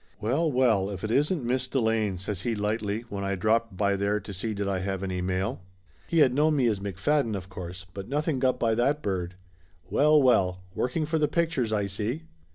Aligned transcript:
"Well, 0.19 0.51
well, 0.51 0.89
if 0.89 1.03
it 1.03 1.11
isn't 1.11 1.45
Miss 1.45 1.67
Delane!" 1.67 2.17
says 2.17 2.41
he 2.41 2.55
lightly 2.55 3.01
when 3.09 3.23
I 3.23 3.35
dropped 3.35 3.77
by 3.77 3.95
there 3.95 4.19
to 4.21 4.33
see 4.33 4.55
did 4.55 4.67
I 4.67 4.79
have 4.79 5.03
any 5.03 5.21
mail. 5.21 5.61
He 6.07 6.21
had 6.21 6.33
known 6.33 6.55
me 6.55 6.65
as 6.65 6.79
McFadden 6.79 7.35
of 7.37 7.49
course, 7.49 7.85
but 7.93 8.09
nothing 8.09 8.39
got 8.39 8.57
by 8.59 8.73
that 8.73 9.03
bird. 9.03 9.35
"Well, 9.91 10.19
well! 10.19 10.63
Working 10.73 11.05
for 11.05 11.19
the 11.19 11.27
pic 11.27 11.51
tures, 11.51 11.71
I 11.71 11.85
see!" 11.85 12.23